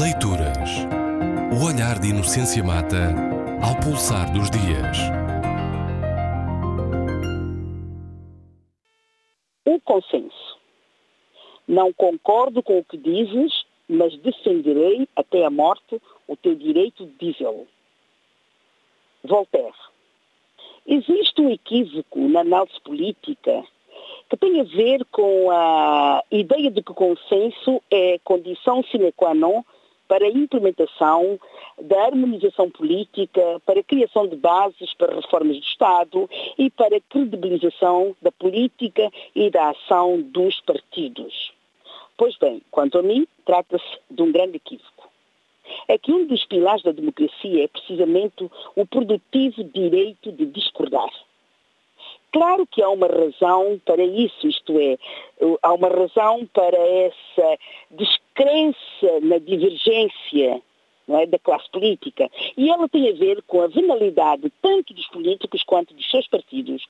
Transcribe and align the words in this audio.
Leituras. 0.00 0.86
O 1.52 1.66
olhar 1.66 1.98
de 1.98 2.08
Inocência 2.08 2.64
Mata 2.64 3.12
ao 3.62 3.78
pulsar 3.78 4.32
dos 4.32 4.48
dias. 4.48 4.96
O 9.66 9.78
consenso. 9.82 10.58
Não 11.68 11.92
concordo 11.92 12.62
com 12.62 12.78
o 12.78 12.84
que 12.84 12.96
dizes, 12.96 13.66
mas 13.86 14.16
defenderei 14.20 15.06
até 15.14 15.44
a 15.44 15.50
morte 15.50 16.00
o 16.26 16.36
teu 16.38 16.54
direito 16.54 17.04
de 17.04 17.32
dizê-lo. 17.32 17.68
Voltaire. 19.22 19.74
Existe 20.86 21.42
um 21.42 21.50
equívoco 21.50 22.18
na 22.28 22.40
análise 22.40 22.80
política 22.80 23.62
que 24.30 24.38
tem 24.38 24.58
a 24.58 24.64
ver 24.64 25.04
com 25.12 25.50
a 25.50 26.24
ideia 26.30 26.70
de 26.70 26.82
que 26.82 26.92
o 26.92 26.94
consenso 26.94 27.82
é 27.90 28.18
condição 28.24 28.82
sine 28.84 29.12
qua 29.12 29.34
non 29.34 29.62
para 30.12 30.26
a 30.26 30.28
implementação 30.28 31.40
da 31.80 32.04
harmonização 32.04 32.68
política, 32.68 33.40
para 33.64 33.80
a 33.80 33.82
criação 33.82 34.28
de 34.28 34.36
bases 34.36 34.92
para 34.92 35.14
reformas 35.14 35.56
do 35.56 35.62
Estado 35.62 36.30
e 36.58 36.68
para 36.68 36.98
a 36.98 37.00
credibilização 37.00 38.14
da 38.20 38.30
política 38.30 39.10
e 39.34 39.48
da 39.48 39.70
ação 39.70 40.20
dos 40.20 40.60
partidos. 40.60 41.50
Pois 42.18 42.36
bem, 42.36 42.60
quanto 42.70 42.98
a 42.98 43.02
mim, 43.02 43.26
trata-se 43.46 43.98
de 44.10 44.20
um 44.22 44.30
grande 44.30 44.56
equívoco. 44.56 45.08
É 45.88 45.96
que 45.96 46.12
um 46.12 46.26
dos 46.26 46.44
pilares 46.44 46.82
da 46.82 46.92
democracia 46.92 47.64
é 47.64 47.68
precisamente 47.68 48.50
o 48.76 48.84
produtivo 48.84 49.64
direito 49.64 50.30
de 50.30 50.44
discordar. 50.44 51.10
Claro 52.32 52.66
que 52.66 52.82
há 52.82 52.88
uma 52.88 53.06
razão 53.06 53.80
para 53.84 54.02
isso, 54.02 54.46
isto 54.46 54.78
é, 54.78 54.98
há 55.62 55.72
uma 55.72 55.88
razão 55.88 56.46
para 56.52 56.78
essa 56.78 57.58
na 59.32 59.38
divergência 59.38 60.62
é, 61.08 61.26
da 61.26 61.38
classe 61.38 61.68
política. 61.70 62.30
E 62.56 62.70
ela 62.70 62.88
tem 62.88 63.08
a 63.08 63.12
ver 63.12 63.42
com 63.42 63.60
a 63.60 63.66
venalidade 63.66 64.52
tanto 64.62 64.94
dos 64.94 65.06
políticos 65.08 65.62
quanto 65.64 65.92
dos 65.94 66.08
seus 66.08 66.28
partidos. 66.28 66.86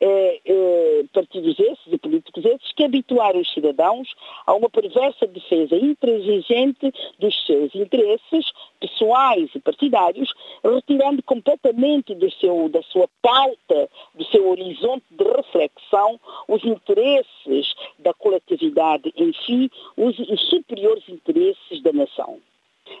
Eh, 0.00 0.40
eh, 0.44 1.04
partidos 1.12 1.58
esses 1.60 1.92
e 1.92 1.98
políticos 1.98 2.44
esses 2.44 2.72
que 2.72 2.84
habituaram 2.84 3.40
os 3.40 3.52
cidadãos 3.52 4.08
a 4.46 4.54
uma 4.54 4.68
perversa 4.68 5.26
defesa 5.26 5.76
intransigente 5.76 6.92
dos 7.20 7.46
seus 7.46 7.72
interesses 7.74 8.52
pessoais 8.80 9.48
e 9.54 9.60
partidários, 9.60 10.32
retirando 10.64 11.22
completamente 11.22 12.14
do 12.14 12.30
seu, 12.32 12.68
da 12.68 12.82
sua 12.82 13.08
pauta, 13.22 13.88
do 14.14 14.24
seu 14.24 14.50
horizonte 14.50 15.04
de 15.10 15.24
reflexão, 15.24 16.18
os 16.48 16.64
interesses 16.64 17.74
da 18.00 18.12
coletividade 18.12 19.12
em 19.16 19.32
si, 19.46 19.70
os, 19.96 20.18
os 20.18 20.48
superiores 20.48 21.08
interesses 21.08 21.80
da 21.82 21.92
nação. 21.92 22.40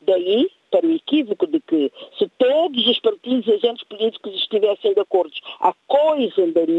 Daí, 0.00 0.50
para 0.70 0.86
o 0.86 0.92
equívoco 0.92 1.46
de 1.46 1.60
que 1.60 1.92
se 2.18 2.28
todos 2.38 2.86
os 2.86 2.98
partidos 2.98 3.46
e 3.46 3.52
agentes 3.52 3.84
políticos 3.84 4.34
estivessem 4.34 4.94
de 4.94 5.00
acordo, 5.00 5.32
a 5.60 5.72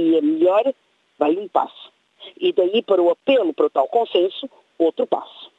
andaria 0.07 0.21
melhor, 0.21 0.73
vai 1.17 1.35
um 1.35 1.47
passo. 1.47 1.91
E 2.39 2.51
daí 2.53 2.81
para 2.81 3.01
o 3.01 3.09
apelo 3.09 3.53
para 3.53 3.67
o 3.67 3.69
tal 3.69 3.87
consenso, 3.87 4.49
outro 4.77 5.05
passo. 5.05 5.51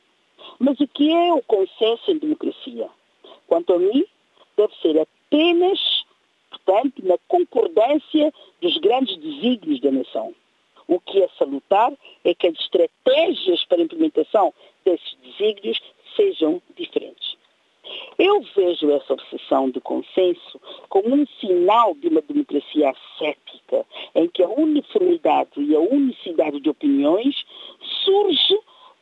Mas 0.59 0.79
o 0.81 0.89
que 0.89 1.13
é 1.13 1.33
o 1.33 1.43
consenso 1.43 2.11
em 2.11 2.19
democracia? 2.19 2.89
Quanto 3.47 3.73
a 3.73 3.79
mim, 3.79 4.05
deve 4.57 4.75
ser 4.83 4.99
apenas, 5.01 6.05
portanto, 6.51 7.05
na 7.05 7.17
concordância 7.29 8.33
dos 8.61 8.77
grandes 8.79 9.17
desígnios 9.17 9.81
da 9.81 9.91
nação. 9.91 10.35
O 10.87 10.99
que 11.01 11.23
é 11.23 11.29
salutar 11.39 11.93
é 12.25 12.35
que 12.35 12.47
as 12.47 12.59
estratégias 12.59 13.65
para 13.65 13.79
a 13.79 13.83
implementação 13.83 14.55
desses 14.85 15.17
desígnios 15.23 15.81
sejam 16.17 16.63
diferentes. 16.77 17.37
Eu 18.19 18.43
vejo 18.55 18.91
essa 18.91 19.13
obsessão 19.13 19.71
do 19.71 19.81
consenso 19.81 20.61
como 20.89 21.15
um 21.15 21.27
sinal 21.41 21.95
de 21.95 22.09
uma 22.09 22.21
democracia 22.21 22.93
em 23.21 23.35
que 24.39 24.43
a 24.45 24.49
uniformidade 24.49 25.51
e 25.57 25.75
a 25.75 25.81
unicidade 25.81 26.61
de 26.61 26.71
opiniões 26.71 27.45
surge 28.05 28.55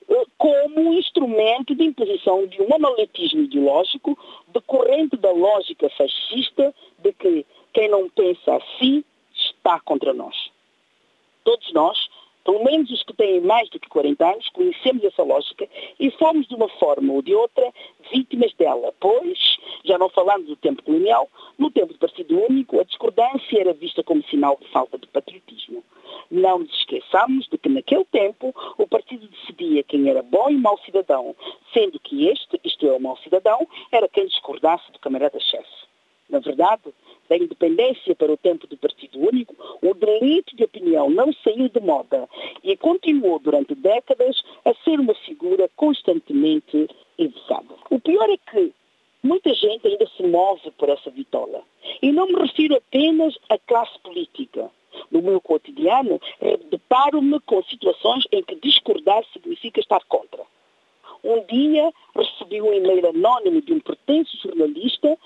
eh, 0.09 0.25
como 0.39 0.81
um 0.81 0.95
instrumento 0.95 1.75
de 1.75 1.85
imposição 1.85 2.47
de 2.47 2.63
um 2.63 2.67
monolitismo 2.67 3.43
ideológico 3.43 4.19
decorrente 4.49 5.15
da 5.19 5.31
lógica 5.31 5.91
fascista 5.91 6.75
de 7.01 7.13
que 7.13 7.45
quem 7.75 7.87
não 7.91 8.09
pensa 8.09 8.57
assim 8.57 9.05
está 9.35 9.79
contra 9.81 10.15
nós. 10.15 10.35
Todos 11.45 11.71
nós 11.75 12.09
pelo 12.47 12.63
menos 12.63 12.89
os 12.93 13.03
que 13.03 13.13
têm 13.13 13.41
mais 13.41 13.69
do 13.71 13.81
que 13.81 13.89
40 13.89 14.25
anos, 14.25 14.49
conhecemos 14.51 15.03
essa 15.03 15.25
lógica 15.25 15.69
e 15.99 16.13
fomos 16.13 16.47
de 16.47 16.55
uma 16.55 16.69
forma 16.69 17.13
ou 17.13 17.21
de 17.21 17.35
outra 17.35 17.73
vítimas 18.13 18.53
dela, 18.55 18.93
pois, 19.01 19.57
já 19.85 19.99
não 19.99 20.09
falando 20.09 20.47
do 20.47 20.57
tempo 20.57 20.83
colonial, 20.83 21.29
no 21.59 21.71
tempo 21.71 21.93
do 21.93 21.99
Partido 21.99 22.39
Único, 22.49 22.81
a 22.81 22.85
discordância 22.85 23.61
era 23.61 23.73
vista 23.73 24.03
como 24.03 24.23
sinal 24.25 24.59
de 24.61 24.69
falta 24.69 24.99
de 24.99 25.07
patriotismo. 25.07 25.85
Não 26.31 26.61
nos 26.61 26.73
esqueçamos 26.79 27.49
de 27.49 27.59
que 27.59 27.69
naquele 27.69 28.05
tempo 28.07 28.55
o 28.79 28.87
partido 28.87 29.29
decidia 29.29 29.83
quem 29.83 30.09
era 30.09 30.23
bom 30.23 30.51
e 30.51 30.57
mau 30.57 30.79
cidadão, 30.85 31.35
sendo 31.73 32.01
que 32.01 32.29
este, 32.29 32.61
isto 32.65 32.87
é, 32.87 32.93
o 32.93 33.01
mau 33.01 33.17
cidadão, 33.19 33.67
era 33.93 34.09
quem 34.09 34.27
discordasse 34.27 34.91
do 34.93 34.99
camarada-chefe. 34.99 35.87
Na 36.29 36.41
verdade, 36.41 36.93
da 37.29 37.37
independência 37.37 38.15
para 38.15 38.33
o 38.33 38.37
tempo 38.37 38.67
do 38.67 38.77
Partido 38.77 39.19
Único, 39.19 39.55
o 39.81 39.95
delito 39.95 40.57
de 40.57 40.65
opinião 40.65 41.09
não 41.09 41.33
saiu 41.33 41.69
de 41.69 41.81
moda 41.81 42.29
e 42.65 42.77
continuou 42.77 43.39
durante 43.39 43.75
décadas 43.75 44.43
a 44.65 44.75
ser 44.83 44.99
uma 44.99 45.15
figura 45.15 45.71
constantemente 45.77 46.89
evocada. 47.19 47.75
O 47.91 48.01
pior 48.01 48.29
é 48.29 48.37
que 48.51 48.73
muita 49.23 49.53
gente 49.55 49.87
ainda 49.87 50.07
se 50.17 50.23
move 50.23 50.71
por 50.73 50.89
essa 50.89 51.11
vitola. 51.11 51.63
E 52.03 52.11
não 52.11 52.27
me 52.27 52.35
refiro 52.35 52.77
apenas 52.77 53.37
à 53.49 53.59
classe 53.59 53.99
política. 54.01 54.71
No 55.17 55.23
meu 55.23 55.41
cotidiano, 55.41 56.21
deparo-me 56.71 57.41
com 57.41 57.63
situações 57.63 58.25
em 58.31 58.43
que 58.43 58.55
discordar 58.57 59.25
significa 59.33 59.81
estar 59.81 60.05
contra. 60.05 60.43
Um 61.25 61.43
dia 61.47 61.91
recebi 62.15 62.61
um 62.61 62.71
e-mail 62.71 63.09
anónimo 63.09 63.63
de 63.63 63.73
um 63.73 63.81
pretenso 63.81 64.37
jornalista 64.43 65.17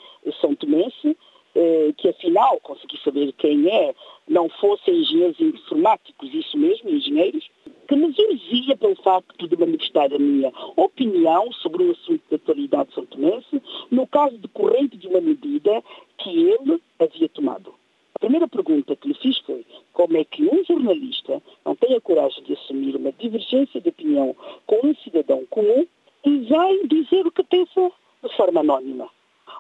são 0.41 0.55
tomense 0.55 1.17
eh, 1.57 1.93
que 1.97 2.09
afinal 2.09 2.61
consegui 2.61 3.01
saber 3.03 3.33
quem 3.33 3.69
é, 3.69 3.93
não 4.29 4.49
fossem 4.49 5.01
engenheiros 5.01 5.41
informáticos, 5.41 6.33
isso 6.33 6.57
mesmo, 6.57 6.89
engenheiros, 6.89 7.51
que 7.89 7.97
me 7.97 8.13
dizia 8.13 8.77
pelo 8.77 8.95
facto 8.95 9.49
de 9.49 9.57
manifestar 9.57 10.15
a 10.15 10.19
minha 10.21 10.53
opinião 10.77 11.51
sobre 11.55 11.83
um 11.83 11.91
assunto 11.91 12.23
da 12.31 12.37
atualidade 12.37 12.95
são 12.95 13.05
tomense, 13.07 13.61
no 13.91 14.07
caso 14.07 14.39
decorrente 14.39 14.97
de 14.97 15.09
uma 15.09 15.21
medida 15.21 15.83
que 16.19 16.31
ele 16.31 16.81
havia 17.01 17.29
tomado. 17.31 17.75
A 18.15 18.19
primeira 18.21 18.47
pergunta 18.47 18.95
que 18.95 19.09
lhe 19.09 19.15
fiz 19.15 19.39
foi 19.39 19.65
como 19.95 20.15
é 20.19 20.25
que 20.25 20.45
um 20.45 20.63
jornalista 20.63 21.43
não 21.65 21.75
tem 21.75 21.97
a 21.97 22.01
coragem 22.03 22.45
de 22.45 22.53
assumir 22.53 22.95
uma 22.95 23.13
divergência 23.13 23.81
de 23.81 23.89
opinião 23.89 24.37
com 24.67 24.87
um 24.87 24.95
cidadão 24.97 25.47
comum 25.49 25.87
e 26.27 26.39
vai 26.41 26.87
dizer 26.87 27.27
o 27.27 27.33
que 27.33 27.43
pensa 27.43 27.91
de 28.23 28.37
forma 28.37 28.61
anónima. 28.61 29.09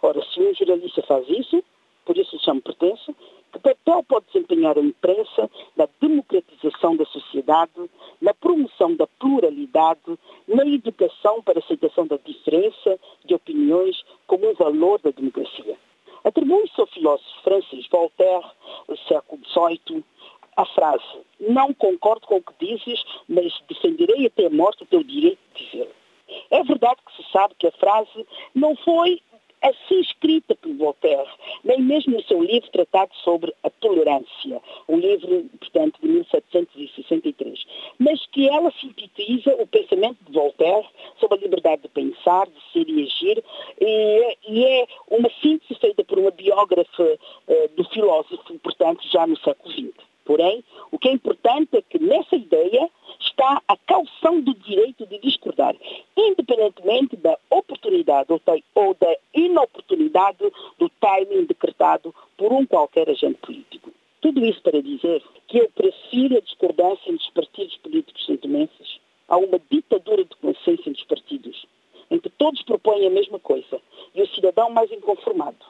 Ora, 0.02 0.22
se 0.24 0.40
um 0.40 0.54
jornalista 0.54 1.02
faz 1.02 1.28
isso, 1.28 1.62
por 2.04 2.16
isso 2.16 2.34
lhe 2.34 2.42
chamo 2.42 2.62
pertenço, 2.62 3.14
que 3.52 3.58
papel 3.58 4.02
pode 4.04 4.26
desempenhar 4.26 4.78
a 4.78 4.80
imprensa 4.80 5.50
na 5.76 5.88
democratização 6.00 6.96
da 6.96 7.04
sociedade, 7.06 7.90
na 8.20 8.32
promoção 8.32 8.94
da 8.94 9.06
pluralidade, 9.06 10.18
na 10.48 10.64
educação 10.66 11.42
para 11.42 11.58
a 11.58 11.62
aceitação 11.62 12.06
da 12.06 12.16
diferença 12.16 12.98
de 13.24 13.34
opiniões 13.34 14.02
como 14.26 14.48
um 14.48 14.54
valor 14.54 15.00
da 15.00 15.10
democracia. 15.10 15.76
Atribui-se 16.24 16.80
ao 16.80 16.86
filósofo 16.86 17.42
francês 17.42 17.86
Voltaire, 17.88 18.46
do 18.88 18.96
século 18.98 19.40
XVIII, 19.44 20.04
a 20.56 20.66
frase 20.66 21.04
não 21.38 21.72
concordo 21.72 22.26
com 22.26 22.36
o 22.36 22.42
que 22.42 22.66
dizes, 22.66 23.02
mas 23.28 23.52
defenderei 23.68 24.26
até 24.26 24.46
a 24.46 24.50
morte 24.50 24.82
o 24.82 24.86
teu 24.86 25.02
direito 25.02 25.38
de 25.54 25.64
dizer. 25.64 25.90
É 26.50 26.62
verdade 26.62 27.00
que 27.06 27.22
se 27.22 27.30
sabe 27.32 27.54
que 27.58 27.66
a 27.66 27.72
frase 27.72 28.26
não 28.54 28.76
foi 28.76 29.20
assim 29.62 30.00
escrita 30.00 30.54
por 30.54 30.72
Voltaire, 30.74 31.28
nem 31.64 31.80
mesmo 31.80 32.14
no 32.14 32.22
seu 32.24 32.42
livro 32.42 32.70
tratado 32.70 33.10
sobre 33.22 33.52
a 33.62 33.70
tolerância, 33.70 34.60
um 34.88 34.96
livro, 34.96 35.44
portanto, 35.58 35.98
de 36.02 36.08
1763, 36.08 37.64
mas 37.98 38.24
que 38.26 38.48
ela 38.48 38.72
sintetiza 38.80 39.54
o 39.56 39.66
pensamento 39.66 40.18
de 40.24 40.32
Voltaire 40.32 40.86
sobre 41.18 41.38
a 41.38 41.42
liberdade 41.42 41.82
de 41.82 41.88
pensar, 41.88 42.46
de 42.46 42.72
ser 42.72 42.88
e 42.88 43.02
agir, 43.02 43.44
e, 43.80 44.36
e 44.48 44.64
é 44.64 44.86
uma 45.08 45.30
síntese 45.42 45.74
feita 45.78 46.04
por 46.04 46.18
uma 46.18 46.30
biógrafa 46.30 47.02
uh, 47.02 47.68
do 47.76 47.84
filósofo, 47.90 48.58
portanto, 48.60 49.00
já 49.10 49.26
no 49.26 49.36
século 49.38 49.72
XX. 49.72 50.10
Porém, 50.24 50.62
o 50.92 50.98
que 50.98 51.08
é 51.08 51.12
importante 51.12 51.76
é 51.76 51.82
que 51.82 51.98
nessa 51.98 52.36
ideia 52.36 52.88
está 53.18 53.60
a 53.66 53.76
calção 53.76 54.40
do 54.40 54.54
direito 54.54 55.06
de 55.06 55.18
discordar, 55.18 55.74
independentemente 56.16 57.16
da 57.16 57.36
oportunidade 57.50 58.28
ou 58.30 58.94
da 58.94 59.16
inoportunidade 59.34 60.50
do 60.78 60.88
timing 61.00 61.44
decretado 61.46 62.14
por 62.36 62.52
um 62.52 62.66
qualquer 62.66 63.08
agente 63.08 63.38
político. 63.38 63.90
Tudo 64.20 64.44
isso 64.44 64.60
para 64.62 64.82
dizer 64.82 65.22
que 65.48 65.58
eu 65.58 65.70
prefiro 65.70 66.36
a 66.36 66.40
discordância 66.40 67.10
entre 67.10 67.24
os 67.24 67.30
partidos 67.30 67.76
políticos 67.78 68.26
santomenses 68.26 69.00
a 69.28 69.36
uma 69.36 69.60
ditadura 69.70 70.24
de 70.24 70.36
consenso 70.36 70.88
entre 70.88 71.00
os 71.00 71.04
partidos, 71.04 71.66
em 72.10 72.18
que 72.18 72.28
todos 72.28 72.62
propõem 72.62 73.06
a 73.06 73.10
mesma 73.10 73.38
coisa. 73.38 73.80
E 74.14 74.20
o 74.20 74.26
cidadão 74.34 74.70
mais 74.70 74.90
inconformado. 74.90 75.64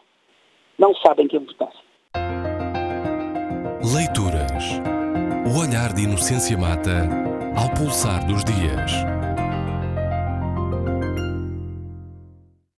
Não 0.78 0.94
sabem 0.96 1.28
quem 1.28 1.40
votar. 1.40 1.72
Leituras. 3.94 4.80
O 5.46 5.60
olhar 5.60 5.92
de 5.92 6.02
Inocência 6.02 6.56
Mata 6.56 7.06
ao 7.56 7.68
pulsar 7.74 8.26
dos 8.26 8.44
dias. 8.44 9.09